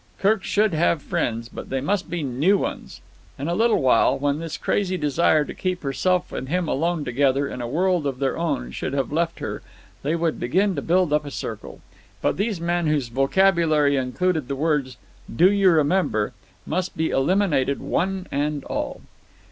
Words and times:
Kirk 0.17 0.43
should 0.43 0.73
have 0.73 0.99
friends, 0.99 1.47
but 1.47 1.69
they 1.69 1.79
must 1.79 2.09
be 2.09 2.23
new 2.23 2.57
ones. 2.57 3.01
In 3.37 3.47
a 3.47 3.53
little 3.53 3.83
while, 3.83 4.17
when 4.17 4.39
this 4.39 4.57
crazy 4.57 4.97
desire 4.97 5.45
to 5.45 5.53
keep 5.53 5.83
herself 5.83 6.31
and 6.31 6.49
him 6.49 6.67
alone 6.67 7.05
together 7.05 7.47
in 7.47 7.61
a 7.61 7.67
world 7.67 8.07
of 8.07 8.17
their 8.17 8.35
own 8.35 8.71
should 8.71 8.93
have 8.93 9.11
left 9.11 9.37
her, 9.41 9.61
they 10.01 10.15
would 10.15 10.39
begin 10.39 10.73
to 10.73 10.81
build 10.81 11.13
up 11.13 11.23
a 11.23 11.29
circle. 11.29 11.81
But 12.19 12.37
these 12.37 12.59
men 12.59 12.87
whose 12.87 13.09
vocabulary 13.09 13.95
included 13.95 14.47
the 14.47 14.55
words 14.55 14.97
"Do 15.31 15.51
you 15.51 15.69
remember?" 15.69 16.33
must 16.65 16.97
be 16.97 17.11
eliminated 17.11 17.79
one 17.79 18.25
and 18.31 18.63
all. 18.63 19.01